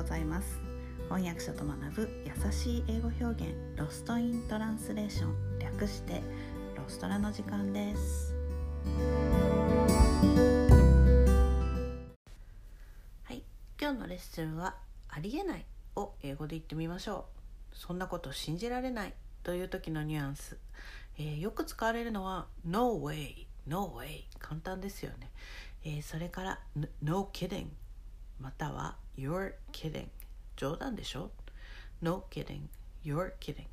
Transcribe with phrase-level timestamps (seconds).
[0.00, 0.58] ございます。
[1.10, 5.58] 翻訳者と学ぶ優しい英語表現ロストイントランスレーション。
[5.58, 6.22] 略して
[6.74, 8.34] ロストラの時間です。
[13.24, 13.42] はい。
[13.78, 14.76] 今日のレッスンは
[15.10, 17.26] ありえないを英語で言ってみましょ
[17.74, 17.76] う。
[17.76, 19.12] そんなこと信じられない。
[19.42, 20.56] という時のニュアンス、
[21.18, 25.30] えー、よく使われるのは No way No way 簡単ですよね、
[25.84, 26.58] えー、それから
[27.02, 27.68] No kidding
[28.40, 30.08] または You're kidding.
[30.56, 31.30] 冗談でしょ
[32.02, 32.62] ?No kidding,
[33.04, 33.66] you're kidding、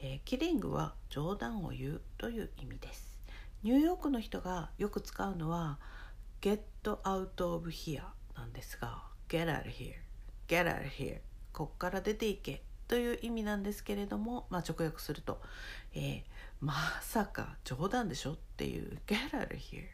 [0.00, 3.18] えー、キリングは冗談を言うという意味です。
[3.62, 5.78] ニューヨークの人がよく使うのは
[6.42, 8.02] get out of here
[8.36, 9.94] なんですが get out of here.
[10.46, 11.20] Get out of here.
[11.52, 15.40] こっから出ていけという意味なんですけれども、まあ、直訳すると、
[15.94, 16.22] えー、
[16.60, 19.84] まさか冗談でしょっていう get out of here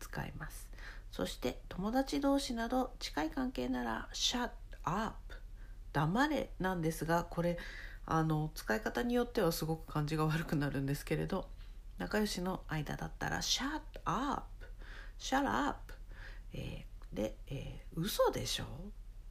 [0.00, 0.68] 使います。
[1.12, 4.50] そして友達同士など近い関係なら shut
[4.84, 5.14] up
[5.92, 7.58] 黙れなんですがこれ
[8.06, 11.48] あの使い方によってはすごく感じが悪くなるんですけれど
[11.98, 14.42] 仲良しの間だったら shut up
[15.18, 15.92] shut up、
[16.54, 18.66] えー、で、えー、嘘でしょっ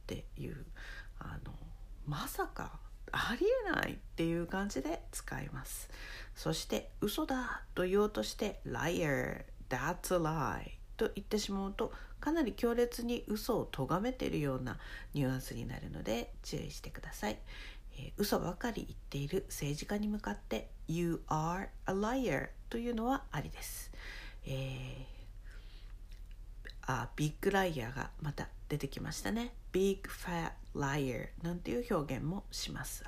[0.06, 0.64] ていう
[1.18, 1.52] あの
[2.06, 2.78] まさか
[3.10, 5.90] ありえないっていう感じで使います。
[6.34, 14.78] そして嘘だと言おうとして liar that's a lie と言ってしまうとかなり強烈に嘘を咎めているような
[15.14, 17.38] ニュアンスになるので注意してください、
[17.98, 23.90] えー、嘘ばかり言っている政治家に向かって「You are a liar」というのはありです、
[24.46, 29.52] えー、あビッグライアーがまた出てきましたね。
[29.72, 33.04] Big Fat Liar なんていう表現もします。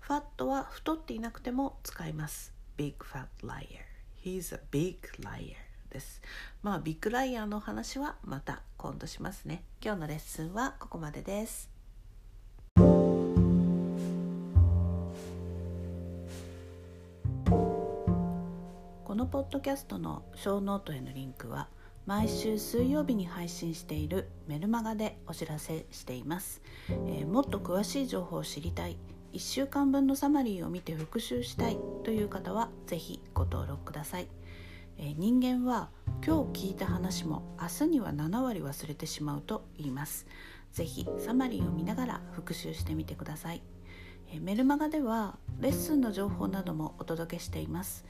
[0.00, 2.52] ファットは太っていなくても使います。
[2.76, 3.88] Big Fat Liar
[4.22, 6.22] He's a big liar です。
[6.62, 9.64] まあビッグライアーの話はまた今度しますね。
[9.82, 11.70] 今日のレッスンはここまでです。
[19.04, 21.68] このポッドキャストのショーノートへのリンクは
[22.06, 28.96] 毎週水曜日に配信しているメルマガでお知らせしています、えー、もっと詳しい情報を知りたい。
[29.32, 34.28] 1週間分のサマリーを見て復習したいという方は是非ご登録ください。
[34.98, 35.90] え人間は
[36.26, 40.26] 今日聞いた話も明日には7割忘れてしまうと言います
[40.72, 43.62] ぜひサマリーを見ながら復習してみてください、
[44.32, 48.04] えメルマガではレッスンの情報などもお届けしています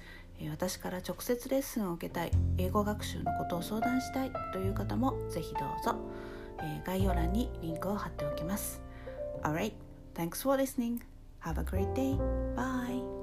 [0.51, 5.97] 私から直接レッスンを受けたい英語学習のことを相談したいという方もぜひどうぞ
[6.85, 8.81] 概要欄にリンクを貼っておきます
[9.43, 9.73] Alright,
[10.15, 11.03] thanks for listening.
[11.41, 12.17] Have a great day.
[12.57, 13.18] Bye.